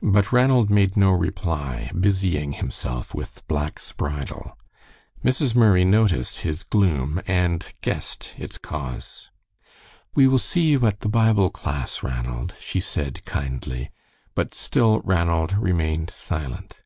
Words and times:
But 0.00 0.30
Ranald 0.30 0.70
made 0.70 0.96
no 0.96 1.10
reply, 1.10 1.90
busying 1.98 2.52
himself 2.52 3.16
with 3.16 3.42
Black's 3.48 3.90
bridle. 3.90 4.56
Mrs. 5.24 5.56
Murray 5.56 5.84
noticed 5.84 6.42
his 6.46 6.62
gloom 6.62 7.20
and 7.26 7.74
guessed 7.80 8.32
its 8.38 8.58
cause. 8.58 9.28
"We 10.14 10.28
will 10.28 10.38
see 10.38 10.70
you 10.70 10.86
at 10.86 11.00
the 11.00 11.08
Bible 11.08 11.50
class, 11.50 12.00
Ranald," 12.04 12.54
she 12.60 12.78
said, 12.78 13.24
kindly, 13.24 13.90
but 14.36 14.54
still 14.54 15.00
Ranald 15.00 15.54
remained 15.58 16.10
silent. 16.14 16.80